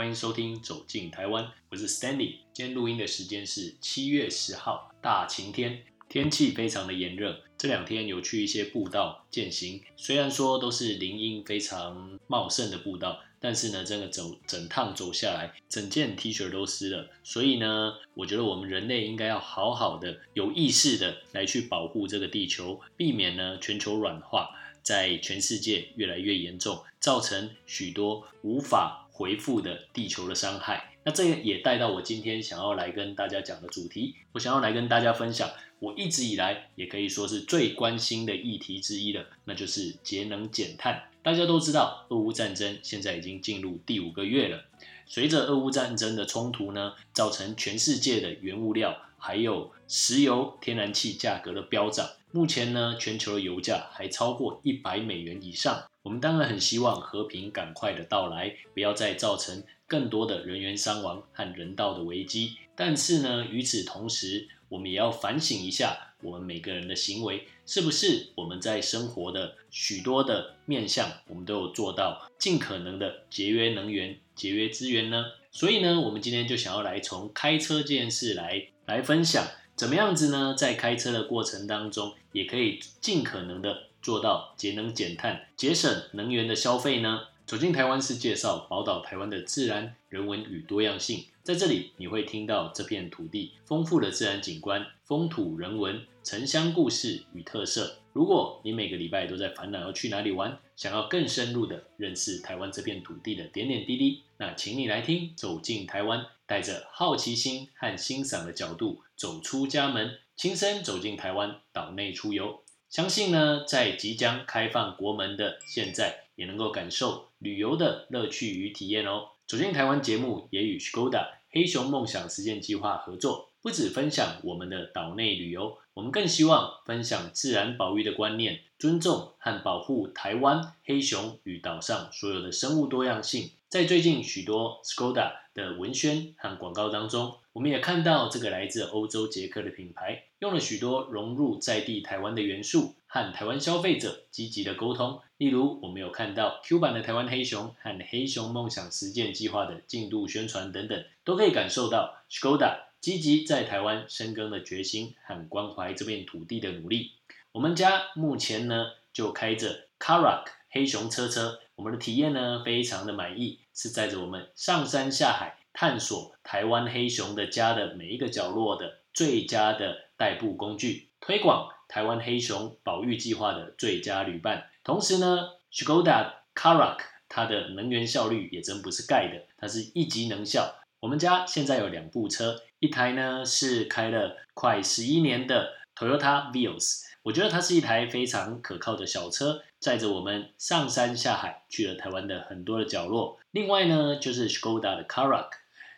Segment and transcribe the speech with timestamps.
[0.00, 2.36] 欢迎收听《走进台湾》，我是 Stanley。
[2.54, 7.42] 今天录音的时间是七月十号，大晴天，天气非常的炎热。
[7.58, 17.10] 这两天有去一些步道践行，虽然说都是林荫非常茂盛的步道，但是呢，真的走整趟走下来，整件 T 恤都湿了。
[17.22, 24.48] 所以呢，我觉得我们人类应该要好好的、有意识的来去保护这个地球，避免呢全球软化
[24.82, 30.94] 在全世界越来越严重，造成许多无法回复的地球的伤害。
[31.04, 35.50] 那这也带到我今天想要来跟大家讲的主题，我想要来跟大家分享。
[35.78, 41.02] 我一直以来也可以说是最关心的议题之一了，那就是节能减碳。
[41.22, 44.64] 大家都知道，俄乌战争现在已经进入第五个月了。
[45.12, 52.08] 随着俄乌战争的冲突呢，造成全世界的原物料还有石油、天然气价格的飙涨。
[52.30, 55.82] 目前呢，全球的油价还超过一百美元以上。
[56.02, 62.52] 我们当然很希望和平赶快的到来，不要再造成更多的人员伤亡和人道的危机。
[62.76, 75.26] 但是呢，与此同时，我们也要反省一下，我们每个人的行为是不是我们在生活的许多的面向，我们都有做到尽可能的节约能源、节约资源呢？
[75.52, 80.54] 所以呢，我们今天就想要来从开车这件事来来分享，怎么样子呢？
[80.56, 87.24] 在开车的过程当中，也可以尽可能的做到节能减碳、节省能源的消费呢？
[87.44, 91.26] 走进台湾是介绍宝岛台湾的自然、人文与多样性。
[91.42, 97.99] 在这里，你会听到这片土地丰富的自然景观、风土人文、城乡故事与特色。
[98.12, 112.62] 如果你每个礼拜都在烦恼要去哪里玩，想要更深入的认识台湾这片土地的点点滴滴，那请你来听《走进台湾》，带着好奇心和欣赏的角度走出家门，亲身走进台湾岛内出游。
[112.88, 119.28] 相信呢，在即将开放国门的现在，也能够感受旅游的乐趣与体验哦。
[119.46, 121.28] 走进台湾节目也与 Skoda。
[121.52, 133.50] 黑熊梦想实践计划合作，不止分享我们的岛内旅游，我们更希望分享自然保育的观念，尊重和保护台湾黑熊与岛上所有的生物多样性。
[133.68, 145.20] 在最近许多 Skoda 的文宣和广告当中，我们也看到这个来自欧洲捷克的品牌，用了许多融入在地台湾的元素，和台湾消费者积极的沟通。
[145.36, 157.12] 例如，我们有看到 Q 版的台湾黑熊和黑熊梦想实践计划的进度宣传等等，都可以感受到 Skoda 积极在台湾深耕的决心和关怀这片土地的努力。
[157.52, 174.68] 我们家目前呢就开着 Karak 黑熊车车，我们的体验呢非常的满意，是载着我们上山下海探索台湾黑熊的家的每一个角落的最佳的代步工具，推广台湾黑熊保育计划的最佳旅伴。
[174.84, 180.76] 同时呢，Skoda Karak 它的能源效率也真不是盖的，它是一级能效。
[181.00, 193.38] 我们家现在有两部车，一台呢是开了快十一年的 Toyota Vios，我觉得它是一台非常可靠的小车，载着我们上山下海，去了台湾的很多的角落。
[193.52, 195.50] 另外呢，就是 Skoda 的 Karak，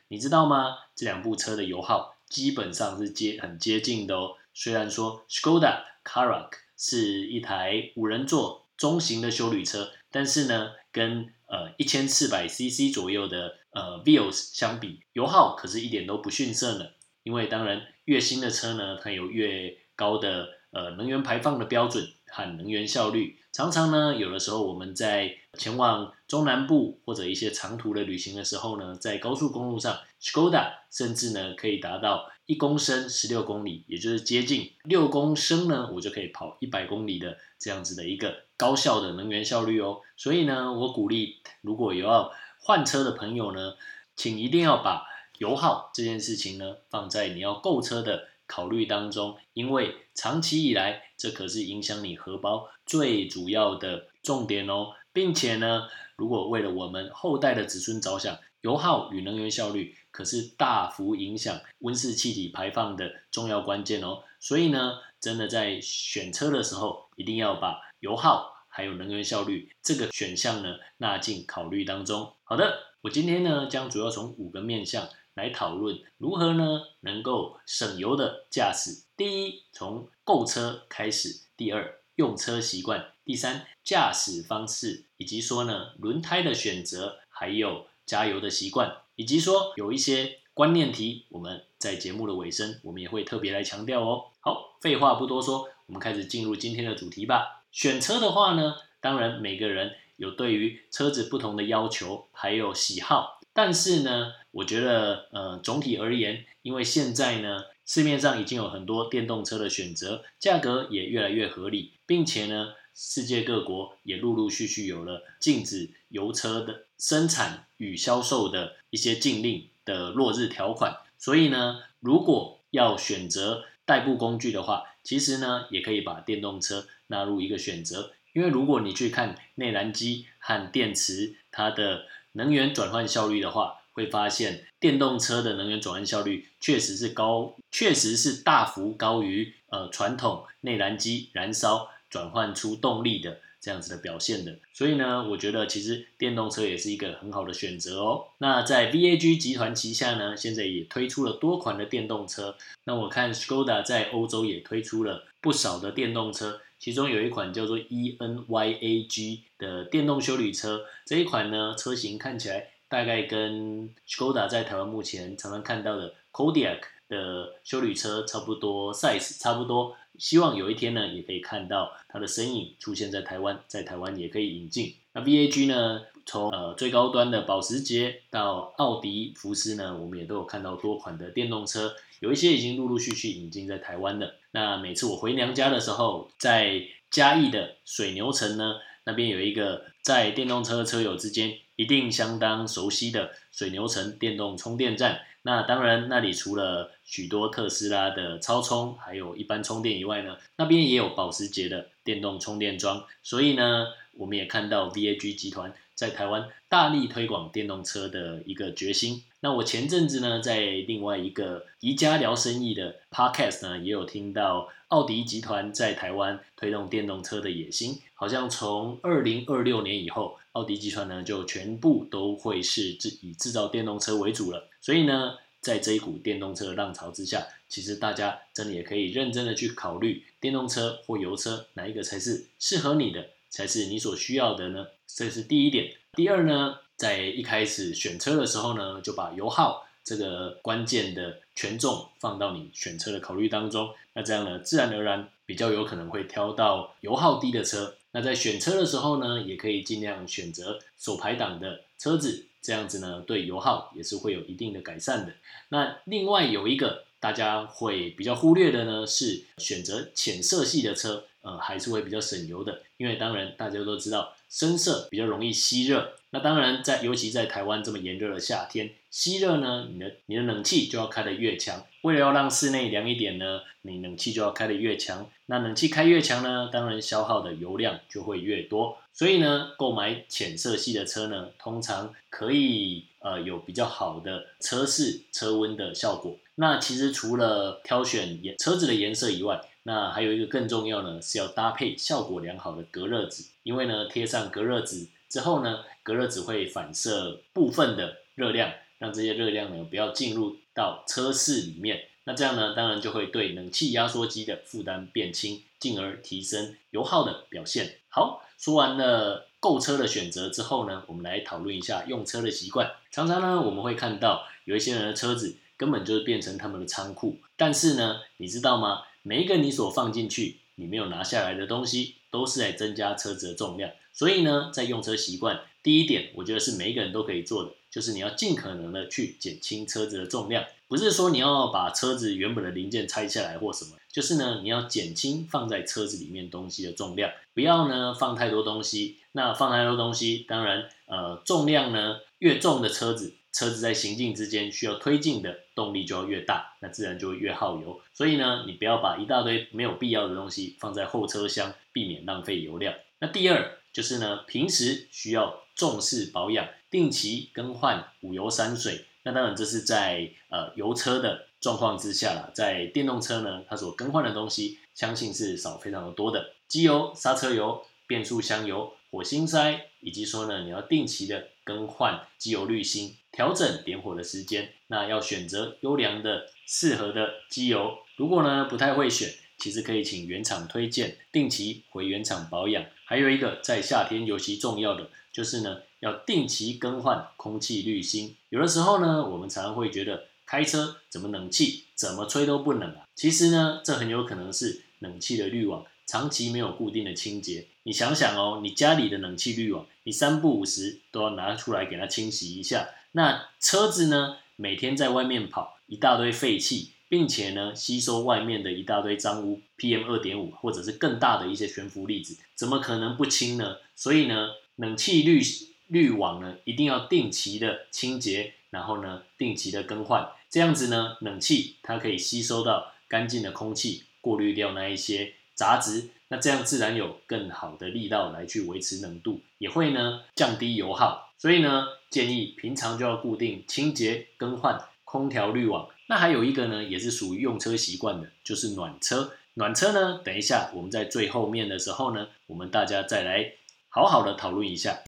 [0.08, 0.76] 你知道吗？
[0.94, 4.36] 这两部车的油耗基本上是接很接近的哦。
[4.52, 8.60] 虽然说 Skoda Karak 是一台五人座。
[8.74, 16.86] 中型的修旅车，但是呢，跟呃一千四百 CC 左右的呃 Vios 相比，油耗可是一点都不逊色呢。
[17.22, 23.38] 因为当然越新的车呢，它有越高的呃能源排放的标准和能源效率。
[23.52, 38.44] 常常呢，有的时候我们在前往中南部或者一些长途的旅行的时候呢，在高速公路上，Skoda 甚至呢可以达到一公升十六公里，也就是接近六公升呢，我就可以跑一百公里的这样子的一个。
[38.58, 42.30] 高效的能源效率哦，所以呢，我鼓励如果有要
[42.60, 43.74] 换车的朋友呢，
[44.14, 45.04] 请一定要把
[45.38, 68.52] 油耗这件事情呢放在你要购车的考虑当中，因为长期以来这可是影响你荷包最主要的重点哦，并且呢，如果为了我们后代的子孙着想，油耗与能源效率可是大幅影响温室气体排放的重要关键哦，所以呢，真的在选车的时候一定要把油耗。
[68.74, 72.32] 还有能源效率这个选项呢，纳进考虑当中。
[72.42, 79.04] 好的，我今天呢将主要从五个面向来讨论如何呢能够省油的驾驶。
[79.14, 94.24] 第一，从购车开始；第二，用车习惯；第三，驾驶方式，以及说呢轮胎的选择，还有加油的习惯，以及说有一些观念题，我们在节目的尾声，我们也会特别来强调哦。
[94.40, 97.64] 好，废话不多说，我们开始进入今天的主题吧。
[97.70, 103.40] 选车的话呢，当然每个人有对于车子不同的要求，还有喜好。
[103.54, 144.58] 但是呢，我觉得呃总体而言，因为现在呢市面上已经有很多电动车的选择，价格也越来越合理，并且呢世界各国也陆陆续续有了禁止油车的生产与销售的一些禁令的落日条款，所以呢，如果要选择代步工具的话，其实呢也可以把电动车纳入一个选择，因为如果你去看内燃机和电池它的能源转换效率的话，会发现电动车的能源转换效率确实是高，确实是大幅高于呃传统内燃机燃烧转换出动力的这样子的表现的。
[144.74, 148.26] 所以呢，我觉得其实电动车也是一个很好的选择哦。
[148.38, 152.56] 那在 VAG 集团旗下呢，现在也推出了多款的电动车。
[152.84, 156.60] 那我看 Skoda 在欧洲也推出了不少的电动车。
[156.78, 166.80] 其中有一款叫做 E N Y A G 的电动修理车，这一款呢车型看起来大概跟 Skoda 在台湾目前常常看到的 Kodiaq
[167.12, 174.94] 的修旅车差不多 size 差不多，希望有一天呢也可以看到它的身影出现在台湾，在台湾也可以引进。
[175.12, 181.94] 那 V A G 呢，从呃最高端的保时捷到奥迪、福斯呢，我们也都有看到多款的电动车。
[182.20, 184.36] 有一些已经陆陆续续引进在台湾了。
[184.52, 186.80] 那每次我回娘家的时候，在
[187.10, 195.20] 嘉义的水牛城呢，那边有一个在电动车车友之间一定相当熟悉的水牛城电动充电站。
[195.44, 203.04] 那当然，那里除了许多特斯拉的超充，还有一般充电以外呢，那边也有保时捷的电动充电桩。
[203.22, 209.24] 所以呢，我们也看到 VAG 集团在台湾大力推广电动车的一个决心。
[209.40, 224.68] 那我前阵子呢，在另外一个宜家聊生意的 podcast 呢，也有听到奥迪集团在台湾推动电动车的野心，好像从二零二六年以后，奥迪集团呢就全部都会是制以制造电动车为主了。
[224.80, 234.86] 所以呢，在这一股电动车的浪潮之下，其实大家真的也可以认真的去考虑电动车或油车哪一个才是适合你的，才是你所需要的呢？
[235.08, 235.92] 这是第一点。
[236.12, 236.76] 第二呢？
[236.96, 243.90] 在一开始选车的时候呢，就把油耗这个关键的权重放到你选车的考虑当中。
[244.14, 247.94] 那这样呢，自然而然比较有可能会挑到油耗低的车。
[248.12, 255.32] 那在选车的时候呢，也可以尽量选择手排档的车子，这样子呢，对油耗也是会有一定的改善的。
[255.70, 262.82] 那另外有一个大家会比较忽略的呢，是选择浅色系的车，呃，还是会比较省油的。
[262.98, 266.12] 因为当然大家都知道，深色比较容易吸热。
[266.34, 271.84] 那当然，在尤其在台湾这么炎热的夏天，吸热呢，你的你的冷气就要开得越强。
[272.00, 275.28] 为了要让室内凉一点呢，你冷气就要开得越强。
[275.44, 278.96] 那冷气开越强呢，当然消耗的油量就会越多。
[279.12, 286.38] 所以呢，购买浅色系的车呢，通常可以呃有比较好的车室车温的效果。
[286.54, 293.44] 那其实除了挑选颜车子的颜色以外，那还有一个更重要呢，是要搭配效果良好的隔热纸。
[293.64, 302.08] 因为呢，贴上隔热纸之后呢，隔热纸会反射部分的热量，让这些热量呢不要进入到车室里面。
[302.24, 307.96] 那这样呢，当然就会对冷气压缩机的负担变轻，进而提升油耗的表现。
[308.08, 312.92] 好，说完了购车的选择之后呢，我们来讨论一下用车的习惯。
[313.10, 317.38] 常常呢，我们会看到有一些人的车子根本就是变成他们的仓库。
[317.56, 319.02] 但是呢，你知道吗？
[319.22, 323.90] 每一个你所放进去，你没有拿下来的东西，都是在增加车子的重量。
[324.12, 330.64] 所以呢，在用车习惯，第一点，我觉得是每一个人都可以做的，就是你要尽可能的去减轻车子的重量。
[330.86, 339.18] 不是说你要把车子原本的零件拆下来或什么，就是呢，你要减轻放在车子里面东西的重量，不要呢放太多东西。
[339.32, 347.98] 那放太多东西，当然，呃，重量呢越重的车子，车子在行进之间需要推进的动力就要越大，那自然就会越耗油。
[348.12, 352.94] 所以呢，你不要把一大堆没有必要的东西放在后车厢，避免浪费油量。
[353.18, 353.78] 那第二。
[353.92, 359.04] 就是呢，平时需要重视保养，定期更换五油三水。
[359.24, 374.72] 那当然这是在呃油车的状况之下啦，在电动车呢，它所更换的东西相信是少非常的多的，机油、刹车油、变速箱油、火星塞，以及说呢，你要定期的更换机油滤芯，调整点火的时间。
[374.88, 377.98] 那要选择优良的、适合的机油。
[378.16, 382.84] 如果呢不太会选，其实可以请原厂推荐，定期回原厂保养。
[383.04, 388.34] 还有一个在夏天尤其重要的就是呢，要定期更换空气滤芯。
[388.48, 393.06] 有的时候呢，我们常常会觉得开车怎么冷气怎么吹都不冷啊。
[393.14, 402.88] 其实呢，这很有可能是冷气的滤网长期没有固定的清洁，你想想哦，你家里的冷气滤网，你三不五时都要拿出来给它清洗一下。
[403.12, 413.76] 那车子呢，每天在外面跑，一大堆废气，并且呢，吸收外面的一大堆脏污，PM 二点五或者是更大的一些悬浮粒子，怎么可能不清呢？
[413.94, 415.42] 所以呢，冷气滤
[415.88, 425.34] 滤网呢，一定要定期的清洁，然后呢，定期的更换，这样子呢，冷气它可以吸收到干净的空气，过滤掉那一些。
[425.54, 431.30] 杂质，那这样自然有更好的力道来去维持冷度，也会呢降低油耗。
[431.36, 435.90] 所以呢，建议平常就要固定清洁更换空调滤网。
[436.12, 439.32] 那还有一个呢，也是属于用车习惯的，就是暖车。
[439.54, 443.54] 暖车呢，等一下我们在最后面的时候呢，我们大家再来
[443.88, 445.04] 好好的讨论一下。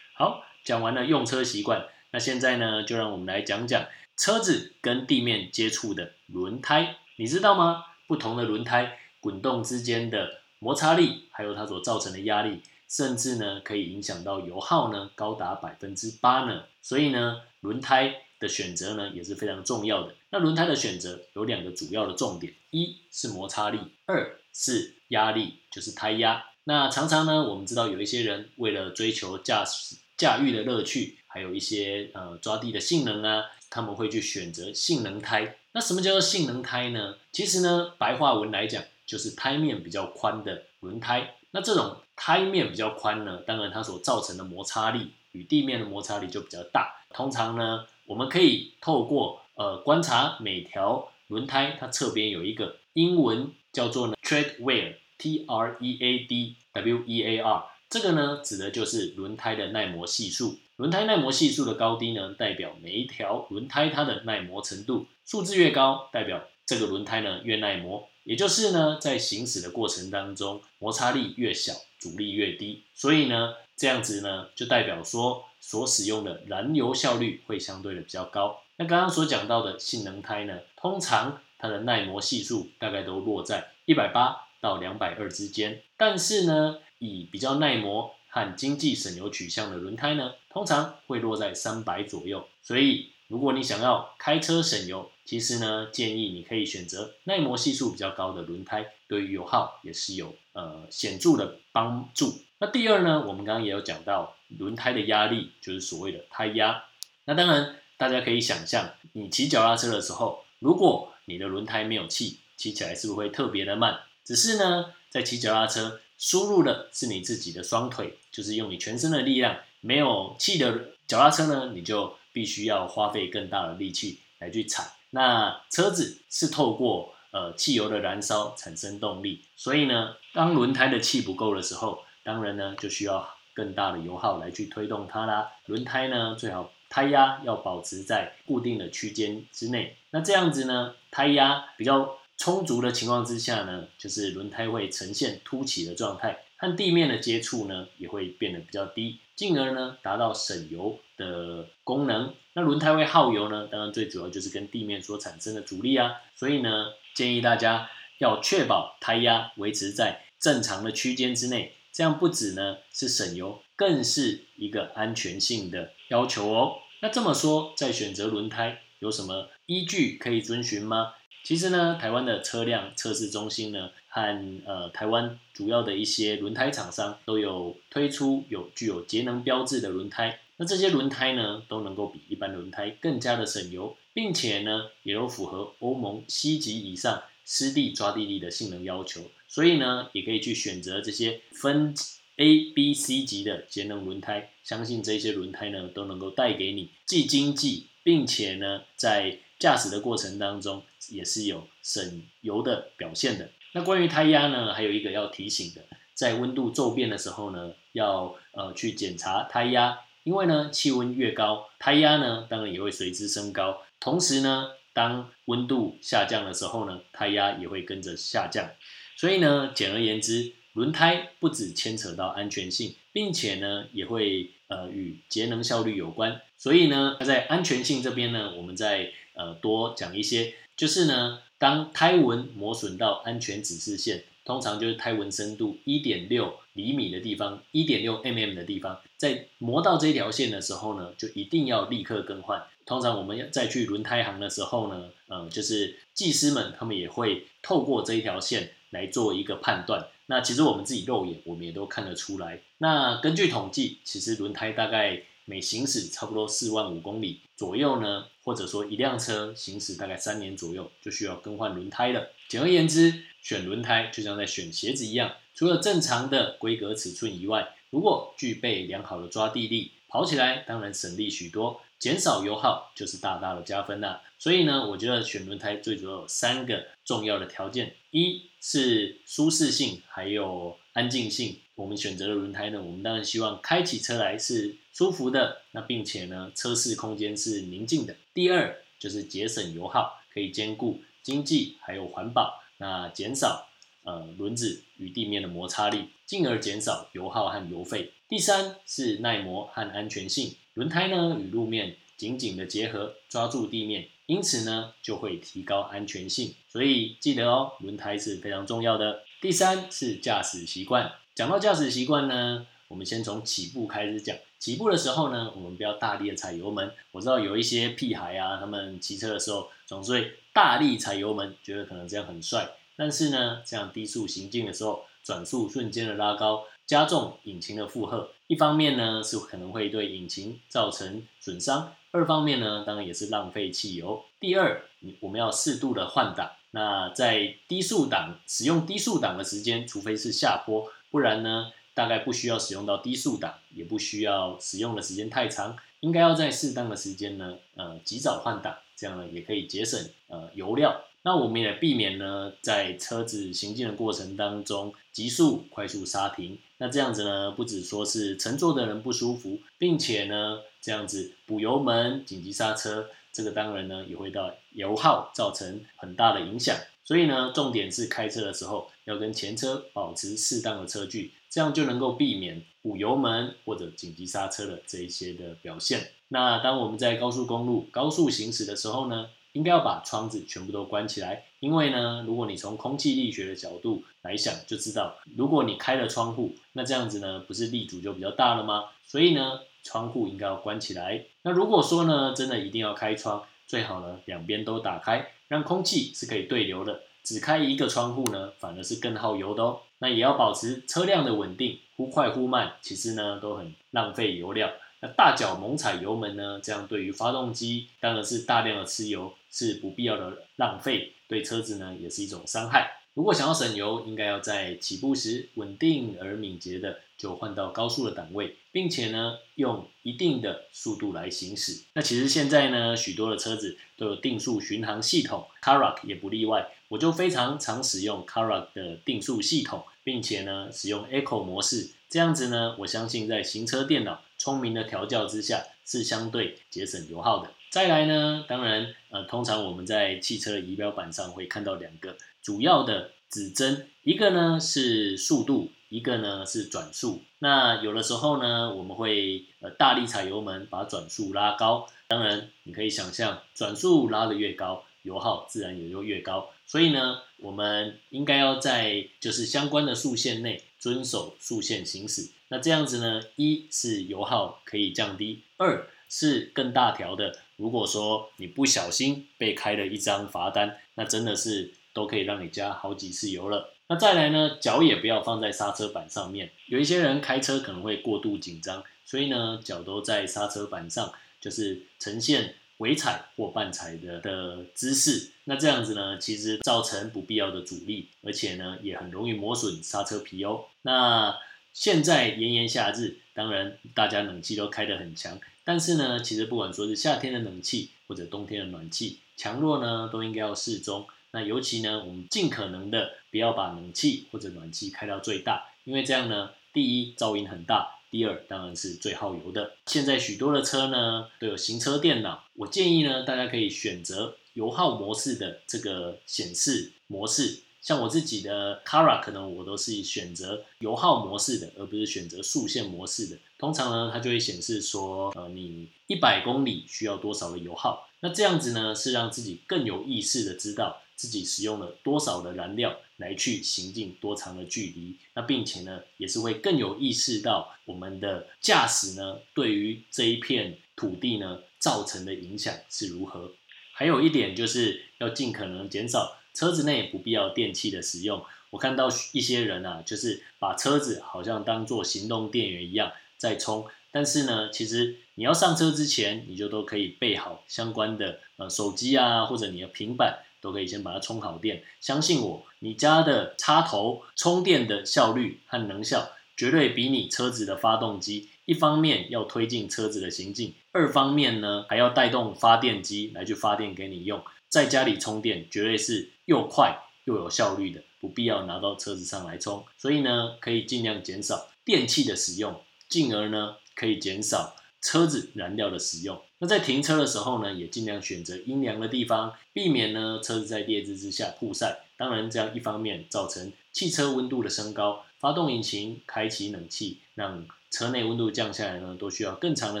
[0.14, 3.84] 好，讲完了用车习惯，那现在呢，就让我们来讲讲
[4.16, 6.96] 车子跟地面接触的轮胎。
[7.16, 7.84] 你知道吗？
[8.06, 8.98] 不同的轮胎。
[9.20, 16.62] 滚动之间的摩擦力，还有它所造成的压力，甚至呢可以影响到油耗呢，高达百分之八呢。
[16.80, 20.14] 所以呢，轮胎的选择呢也是非常重要的。
[20.28, 26.44] 那轮胎的选择有两个主要的重点，一是摩擦力，二是压力，就是胎压。
[26.64, 35.56] 那常常呢，我们知道有一些人为了追求驾驶驾驭的乐趣，还有一些呃抓地的性能啊，他们会去选择性能胎。
[35.72, 37.16] 那什么叫做性能胎呢？
[37.32, 38.82] 其实呢，白话文来讲。
[39.04, 47.04] 就是胎面比较宽的轮胎，那这种胎面比较宽呢，当然它所造成的摩擦力与地面的摩擦力就比较大。
[47.10, 60.58] 通常呢，我们可以透过呃观察每条轮胎，它侧边有一个英文叫做呢 tread wear，T R E A D W E A R，这个呢指的就是轮胎的耐磨系数。
[60.76, 68.08] 轮胎耐磨系数的高低呢，代表每一条轮胎它的耐磨程度，数字越高，代表这个轮胎呢越耐磨。
[68.24, 78.60] 也就是呢，在行驶的过程当中，摩擦力越小，阻力越低，所以呢，这样子呢，就代表说所使用的燃油效率会相对的比较高。
[78.76, 92.46] 那刚刚所讲到的性能胎呢，通常它的耐磨系数大概都落在一百八到两百二之间，但是呢，以比较耐磨和经济省油取向的轮胎呢，通常会落在三百左右。
[92.62, 102.34] 所以，如果你想要开车省油，其实呢，建议你可以选择耐磨系数比较高的轮胎，对于油耗也是有呃显著的帮助。
[102.58, 106.84] 那第二呢，我们刚刚也有讲到轮胎的压力，就是所谓的胎压。
[107.24, 114.00] 那当然，大家可以想象，你骑脚踏车的时候，如果你的轮胎没有气，骑起来是不是会特别的慢？
[114.22, 119.56] 只是呢，在骑脚踏车，输入的是你自己的双腿，就是用你全身的力量。
[119.80, 124.84] 没有气的脚踏车呢，你就必须要花费更大的力气来去踩。
[125.10, 135.52] 那车子是透过呃汽油的燃烧产生动力，所以呢，当轮胎的气不够的时候，当然呢就需要更大的油耗来去推动它啦。
[135.66, 146.44] 轮胎呢最好胎压要保持在固定的区间之内，那这样子呢，胎压比较充足的情况之下呢，就是轮胎会呈现凸起的状态。
[146.62, 152.32] 和地面的接触呢，也会变得比较低，进而呢达到省油的功能。
[152.52, 156.12] 那轮胎会耗油呢，当然最主要就是跟地面所产生的阻力啊。
[156.36, 166.76] 所以呢，建议大家要确保胎压维持在正常的区间之内，这样不止呢是省油，更是一个安全性的要求哦。
[167.00, 171.14] 那这么说，在选择轮胎有什么依据可以遵循吗？
[171.42, 180.38] 其实呢，台湾的车辆测试中心呢，和呃台湾主要的一些轮胎厂商都有推出有具有节能标志的轮胎。
[180.58, 189.22] 那这些轮胎呢，都能够比一般轮胎更加的省油，并且呢，也都符合欧盟 C 级以上湿地抓地力的性能要求。
[189.48, 191.94] 所以呢，也可以去选择这些分
[192.36, 194.50] A、B、C 级的节能轮胎。
[194.62, 203.50] 相信这些轮胎呢，都能够带给你既经济，并且呢，在驾驶的过程当中也是有省油的表现的。
[203.72, 205.82] 那关于胎压呢，还有一个要提醒的，
[206.14, 213.82] 在温度骤变的时候呢，要呃去检查胎压，因为呢气温越高，胎压呢当然也会随之升高。
[213.98, 218.70] 同时呢，当温度下降的时候呢，胎压也会跟着下降。
[219.16, 226.40] 所以呢，简而言之，轮胎不只牵扯到安全性，并且呢也会呃与节能效率有关。
[226.58, 242.60] 所以呢，在安全性这边呢，我们在呃，多讲一些，就是呢，当胎纹磨损到安全指示线，通常就是胎纹深度一点六厘米的地方，一点六 mm 的地方，在磨到这条线的时候呢，就一定要立刻更换。
[242.84, 252.60] 通常我们要再去轮胎行的时候呢，呃，就是技师们他们也会透过这一条线来做一个判断，那其实我们自己肉眼我们也都看得出来。
[252.78, 262.30] 那根据统计，其实轮胎大概每行驶差不多四万五公里左右呢，或者说一辆车行驶大概三年左右就需要更换轮胎了。
[262.48, 274.22] 简而言之，选轮胎就像在选鞋子一样，除了正常的规格尺寸以外，如果具备良好的抓地力，跑起来当然省力许多，减少油耗就是大大的加分啦。
[274.38, 281.58] 所以呢，我觉得选轮胎最主要有三个重要的条件：一是舒适性，还有安静性。
[281.74, 288.14] 我们选择的轮胎呢，我们当然希望开起车来是舒服的，那并且呢，车室空间是宁静的。
[288.34, 293.68] 第二就是节省油耗，可以兼顾经济还有环保，那减少
[294.04, 298.12] 呃轮子与地面的摩擦力，进而减少油耗和油费。
[298.28, 306.54] 第三是耐磨和安全性，轮胎呢与路面紧紧的结合，抓住地面，因此呢就会提高安全性。
[306.68, 309.22] 所以记得哦，轮胎是非常重要的。
[309.42, 311.14] 第三是驾驶习惯。
[311.34, 314.36] 讲到驾驶习惯呢，我们先从起步开始讲。
[314.60, 316.92] 起步的时候呢，我们不要大力的踩油门。
[317.10, 322.70] 我知道有一些屁孩啊，他们骑车的时候总是会大力踩油门，觉得可能这样很帅。
[322.96, 328.30] 但是呢，这样低速行进的时候，转速瞬间的拉高，加重引擎的负荷。
[328.46, 334.24] 一方面呢，是可能会对引擎造成损伤；二方面呢，当然也是浪费汽油。
[334.38, 334.84] 第二，
[335.18, 336.48] 我们要适度的换挡。
[336.72, 340.90] 那在低速档使用低速档的时间，除非是下坡。
[341.10, 351.04] 不然呢，大概不需要使用到低速档，也不需要使用的时间太长，应该要在适当的时间呢，呃，及早换挡，这样呢也可以节省呃油料。
[351.24, 356.58] 那我们也避免呢，在车子行进的过程当中急速快速刹停。
[356.78, 366.76] 那这样子呢，不止说是乘坐的人不舒服，并且呢，这样子补油门、紧急刹车，这个当然呢也会到油耗造成很大的影响。
[367.04, 376.12] 所以呢，重点是开车的时候要跟前车保持适当的车距，这样就能够避免补油门或者紧急刹车的这一些的表现。
[376.28, 388.84] 那当我们在高速公路高速行驶的时候呢，应该要把窗子全部都关起来，因为呢，如果你从空气力学的角度来想，就知道如果你开了窗户，那这样子呢，不是力阻就比较大了吗？
[389.04, 391.24] 所以呢，窗户应该要关起来。
[391.42, 395.32] 那如果说呢，真的一定要开窗，最好呢两边都打开。
[395.48, 399.80] 让空气是可以对流的，只开一个窗户呢，反而是更耗油的哦。
[399.98, 404.72] 那也要保持车辆的稳定，忽快忽慢，其实呢都很浪费油料。
[405.00, 413.01] 那大脚猛踩油门呢，这样对于发动机当然是大量的吃油，是不必要的浪费，对车子呢也是一种伤害。
[413.14, 421.82] 如果想要省油，应该要在起步时稳定而敏捷的就换到高速的档位，并且呢用一定的速度来行驶。
[421.92, 426.72] 那其实现在呢许多的车子都有定速巡航系统 c a r a k 也不例外。
[426.88, 437.50] 我就非常常使用 c a r a k 的定速系统，并且呢使用 Echo 模式，这样子呢我相信在行车电脑聪明的调教之下，是相对节省油耗的。
[437.68, 442.16] 再来呢，当然呃通常我们在汽车仪表板上会看到两个。
[442.42, 447.22] 主要的指针，一个呢是速度，一个呢是转速。
[447.38, 451.86] 那有的时候呢，我们会呃大力踩油门，把转速拉高。
[452.08, 456.50] 当然，你可以想象，转速拉得越高，油耗自然也就越高。
[456.66, 462.30] 所以呢，我们应该要在就是相关的速线内遵守速线行驶。
[462.48, 467.38] 那这样子呢，一是油耗可以降低，二是更大条的。
[467.56, 471.74] 如果说你不小心被开了一张罚单，那真的是。
[471.92, 473.72] 都可以让你加好几次油了。
[473.88, 476.50] 那再来呢，脚也不要放在刹车板上面。
[476.66, 485.32] 有一些人开车可能会过度紧张，所以呢，脚都在刹车板上，就是呈现尾踩或半踩的的姿势。
[485.44, 490.64] 那这样子呢，其实造成不必要的阻力，而且呢，也很容易磨损刹车皮哦。
[490.82, 491.36] 那
[491.74, 501.06] 现在炎炎夏日，当然大家冷气都开得很强，但是呢，其实不管说是夏天的冷气或者冬天的暖气，强弱呢都应该要适中。
[501.32, 509.72] 那尤其呢，我们尽可能的不要把冷气或者暖气开到最大，因为这样呢，第一噪音很大，第二当然是最耗油的。
[509.86, 517.60] 现在许多的车呢都有行车电脑，我建议呢大家可以选择油耗模式的这个显示模式。
[517.80, 523.36] 像我自己的 c a r a 可能我都是选择油耗模式的，而不是选择速线模式的。
[523.58, 528.08] 通常呢，它就会显示说，呃，你一百公里需要多少的油耗。
[528.20, 531.01] 那这样子呢，是让自己更有意识的知道。
[531.22, 543.52] 自己使用了多少的燃料来去行进多长的距离，那并且呢，也是会更有意识到我们的驾驶呢，对于这一片土地呢造成的影响是如何。
[543.92, 548.44] 还有一点就是要尽可能减少车子内不必要电器的使用。
[548.70, 561.82] 我看到一些人啊，就是把车子好像当做行动电源一样在充，但是呢，其实你要上车之前，你就都可以备好相关的呃手机啊，或者你的平板都可以先把它充好电。
[562.00, 568.48] 相信我，你家的插头充电的效率和能效，绝对比你车子的发动机。
[568.64, 586.40] 一方面要推进车子的行进，二方面呢还要带动发电机来去发电给你用，在家里充电绝对是又快又有效率的，不必要拿到车子上来充，所以呢可以尽量减少电器的使用，进而呢可以减少车子燃料的使用。
[586.58, 592.04] 那在停车的时候呢，也尽量选择阴凉的地方，避免呢车子在烈日之下曝晒。
[592.16, 600.00] 当然，这样一方面造成汽车温度的升高，发动引擎开启冷气，让车内温度降下来呢，都需要更长的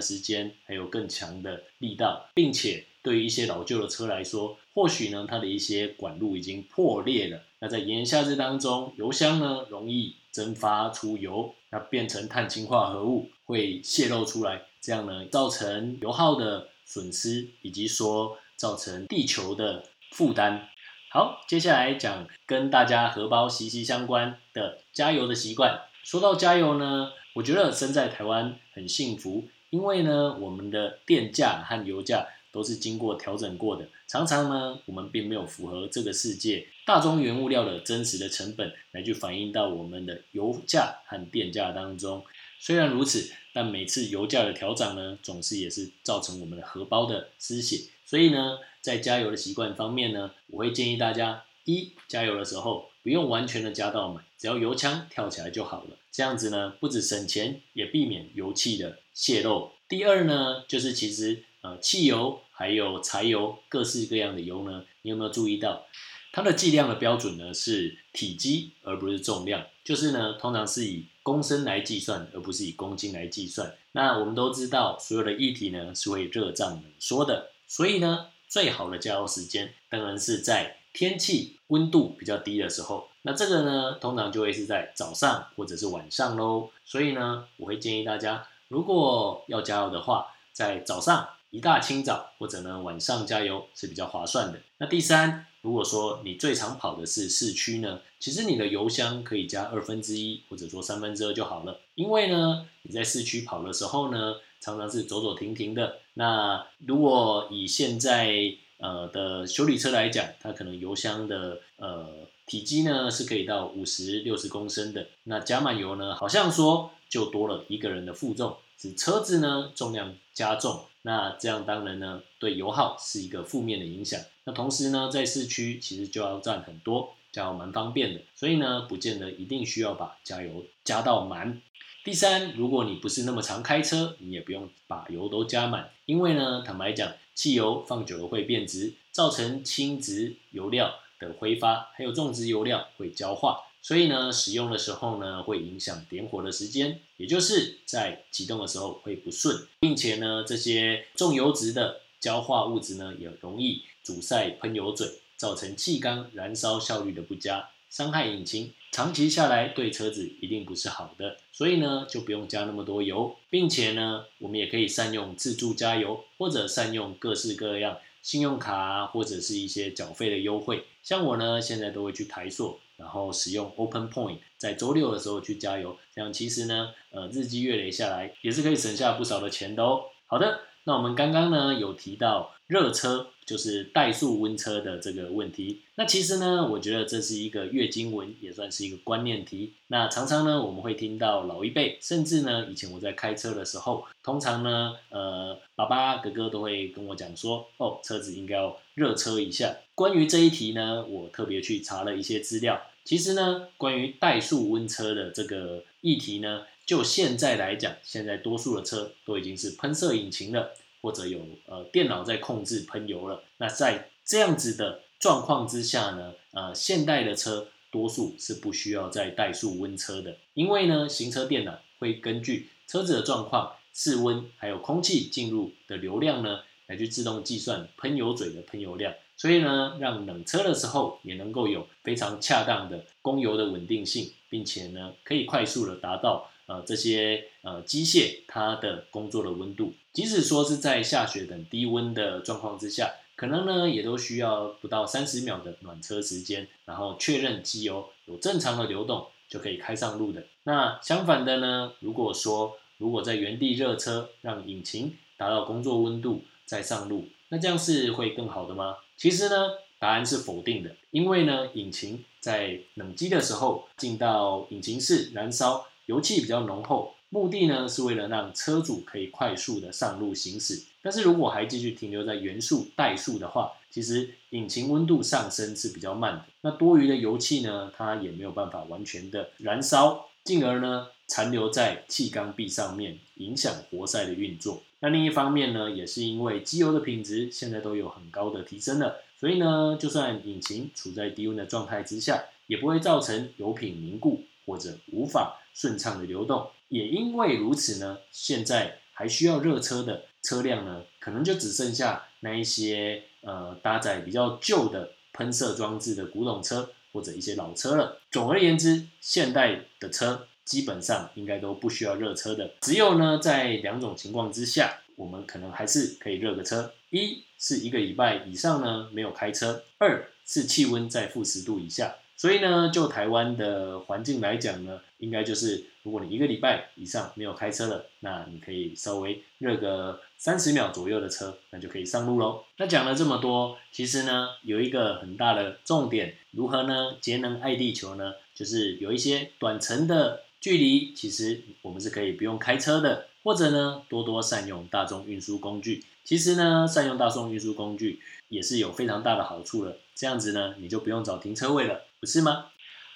[0.00, 7.42] 时间，还有更强的力道，并且对于一些老旧的车来说，或许呢它的一些管路已经破裂了。
[7.58, 20.68] 那在炎炎夏日当中，油箱呢容易蒸发出油，那变成碳氢化合物会泄露出来，这样呢造成油耗的损失，以及说造成地球的负担。
[21.10, 25.82] 好，接下来讲跟大家荷包息息相关的加油的习惯。
[26.04, 27.12] 说到加油呢。
[27.34, 33.88] 我觉得身在台湾很幸福，因为呢，我们的电价和油价都是经过调整过的。
[34.06, 42.22] 常常呢，我们并没有符合这个世界大宗原物料的真实的成本来去反映到我们的油价和电价当中。
[42.58, 47.90] 虽然如此，但每次油价的调整呢，总是也是造成我们的荷包的失血。
[48.04, 55.96] 所以呢，在加油的习惯方面呢，我会建议大家：一加油的时候不用完全的加到满，只要油枪跳起来就好了。
[56.10, 59.72] 这样子呢，不止省钱，也避免油气的泄漏。
[59.88, 65.86] 第二呢，就是其实呃，汽油还有柴油，各式各样的油呢，你有没有注意到，
[66.32, 69.66] 它的计量的标准呢是体积，而不是重量。
[69.84, 73.74] 就是呢，通常是以公升来计算，而不是以公斤来计算。
[73.92, 83.08] 那我们都知道，所有的液体呢是会热胀冷缩的，所以呢，最好的加油时间当然是在天气温度比较低的时候。
[83.22, 86.70] 那这个呢，通常就会是在早上或者是晚上喽。
[86.84, 94.58] 所以呢，我会建议大家，如果要加油的话，在早上一大清早或者呢晚上加油是比较划算的。
[94.78, 101.78] 那第三，如果说你最常跑的是市区呢，其实你的油箱可以加二分之一或者说三分之二就好了。
[101.94, 105.98] 因为呢，你在市区跑的时候呢，常常是走走停停的。
[106.14, 108.34] 那如果以现在
[108.78, 112.26] 呃的修理车来讲，它可能油箱的呃。
[112.44, 118.54] 体积呢是可以到五十六十公升的，那加满油呢，好像说就多了一个人的负重，
[118.94, 124.20] 车子呢重量加重，那这样当然呢对油耗是一个负面的影响。
[124.44, 131.62] 那同时呢在市区其实就要占很多，加油蛮方便的，所以呢不见得一定需要把加油加到满。
[132.04, 140.94] 第三，如果你不是那么常开车，你也不用把油都加满，因为呢坦白讲，汽油放久了会变质，造成轻质油料。
[141.22, 161.38] 的挥发，还有种植油料会焦化，所以呢，使用的时候呢，会影响点火的时间，也就是在启动的时候会不顺，并且呢，这些重油脂的焦化物质呢，也容易阻塞喷油嘴，造成气缸燃烧效率的不佳，伤害引擎，长期下来对车子一定不是好的。
[161.50, 167.98] 所以呢，就不用加那么多油，并且呢，我们也可以善用自助加油，或者善用各式各样。
[168.22, 180.04] 信用卡或者是一些缴费的优惠，像我呢，现在都会去台塑，然后使用 Open Point，在周六的时候去加油，这样其实呢，呃，日积月累下来也是可以省下不少的钱的哦。
[180.26, 183.26] 好的，那我们刚刚呢有提到热车。
[183.44, 185.82] 就是怠速温车的这个问题。
[185.96, 189.74] 那其实呢，我觉得这是一个月经文，也算是一个观念题。
[189.88, 199.74] 那常常呢，我们会听到老一辈，甚至呢，以前我在开车的时候，通常呢，呃，爸爸哥哥都会跟我讲说，哦，车子应该要热车一下。
[199.96, 202.80] 关于这一题呢，我特别去查了一些资料。
[203.04, 210.72] 其实呢，关于怠速温车的这个议题呢，就现在来讲，现在多数的车都已经是喷射引擎了。
[211.04, 236.48] 或者有呃电脑在控制喷油了，那在这样子的状况之下呢，呃现代的车多数是不需要再怠速温车的，因为呢行车电脑会根据车子的状况、室温还有空气进入的流量呢，来去自动计算喷油嘴的喷油量，所以呢让冷车的时候也能够有非常恰当的供油的稳定性，并且呢可以快速的达到。
[236.66, 250.44] 呃，这些呃机械它的工作的温度，即使说是在下雪等低温的状况之下，可能呢也都需要不到三十秒的暖车时间，然后确认机油有正常的流动就可以开上路的。
[250.62, 258.96] 那相反的呢，如果说如果在原地热车，让引擎达到工作温度再上路，那这样是会更好的吗？
[259.18, 259.54] 其实呢，
[259.98, 267.14] 答案是否定的，因为呢，引擎在冷机的时候进到引擎室燃烧，油气比较浓厚。
[267.28, 284.82] 目的呢是为了让车主可以快速的上路行驶，但是如果还继续停留在原速怠速的话，其实引擎温度上升是比较慢的，那多余的油气呢，它也没有办法完全的燃烧，进而呢残留在气缸壁上面，影响活塞的运作。
[285.02, 296.70] 那另一方面呢，也是因为机油的品质现在都有很高的提升了，所以呢，就算引擎处在低温的状态之下，也不会造成油品凝固或者无法顺畅的流动。
[296.88, 308.20] 也因为如此呢，现在还需要热车的车辆呢，可能就只剩下那一些呃搭载比较旧的喷射装置的古董车或者一些老车了。
[308.30, 312.70] 总而言之，现代的车基本上应该都不需要热车的。
[312.80, 322.16] 只有呢，在两种情况之下，我们可能还是可以热个车：一是一个礼拜以上呢没有开车；二是气温在负十度以下。
[322.36, 332.64] 所以呢，就台湾的环境来讲呢，应该就是如果你一个礼拜以上没有开车了，那你可以稍微热个三十秒左右的车，那就可以上路喽。
[332.78, 338.32] 那讲了这么多，其实呢，有一个很大的重点，如何呢节能爱地球呢？
[338.54, 346.04] 就是有一些短程的距离，其实我们是可以不用开车的，或者呢多多善用大众运输工具。
[346.22, 349.98] 其实呢，善用大众运输工具也是有非常大的好处的。
[350.14, 352.02] 这样子呢，你就不用找停车位了。
[352.20, 352.66] 不是吗？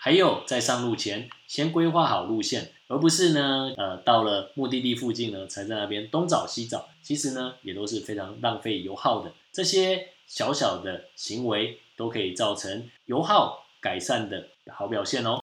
[0.01, 6.89] 还有在上路前先规划好路线，而不是呢，呃，到了目的地附近呢，才在那边东找西找。
[7.01, 9.33] 其实呢，也都是非常浪费油耗的。
[9.53, 15.41] 这些小小的行为都可以造成油耗改善的好表现哦。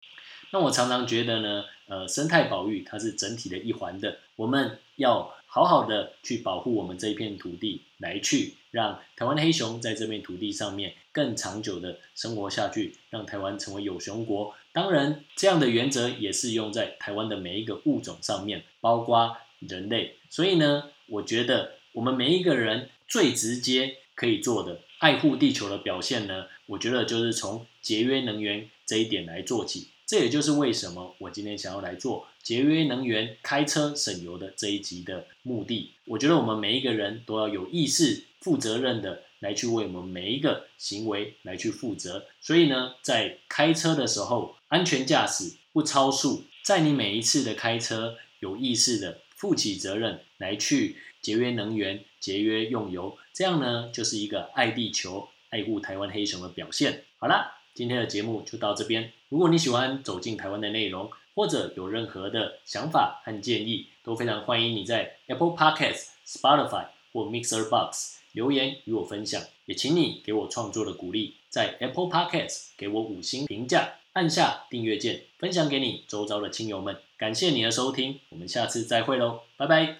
[0.51, 5.35] 那我常常觉得呢，呃，生态保育它是整体的一环的，我们要。
[5.51, 14.53] 好好的去保护我们这一片土地，来去让台湾的黑熊在这片土地上面更长久的生活下去，让台湾成为有熊国。
[14.71, 20.17] 当然，这样的原则也是用在台湾的每一个物种上面，包括人类。
[20.29, 29.87] 所以呢，我觉得我们每一个人最直接可以做的爱护地球的表现呢，我觉得就是从节约能源这一点来做起。
[30.09, 35.91] 这也就是为什么我今天想要来做节约能源、开车省油的这一集的目的。
[36.05, 42.25] 我觉得我们每一个人都要有意识、负责任的来去为我们每一个行为来去负责。
[42.41, 57.03] 所以呢，在开车的时候，安全驾驶、不超速，在你每一次的开车有意识的负起责任来去节约能源、节约用油，这样呢，就是一个爱地球、爱护台湾黑熊的表现。
[57.19, 57.57] 好了。
[57.75, 59.13] 今天的节目就到这边。
[59.29, 69.41] 如果你喜欢走进台湾的内容，或者有任何的想法和建议，都非常欢迎你在 Apple Podcasts、Spotify 或 Mixer Box 留言与我分享。
[69.65, 76.97] 也请你给我创作的鼓励，在 Apple Podcasts 给我五星评价，按下订阅键，分享给你周遭的亲友们。
[77.17, 79.97] 感谢你的收听，我们下次再会喽，拜拜。